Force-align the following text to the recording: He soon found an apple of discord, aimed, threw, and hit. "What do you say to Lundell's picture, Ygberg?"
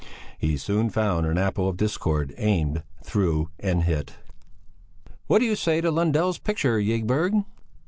He 0.39 0.57
soon 0.57 0.89
found 0.89 1.27
an 1.27 1.37
apple 1.37 1.69
of 1.69 1.77
discord, 1.77 2.33
aimed, 2.39 2.81
threw, 3.03 3.49
and 3.59 3.83
hit. 3.83 4.13
"What 5.27 5.37
do 5.37 5.45
you 5.45 5.55
say 5.55 5.79
to 5.79 5.91
Lundell's 5.91 6.39
picture, 6.39 6.79
Ygberg?" 6.79 7.43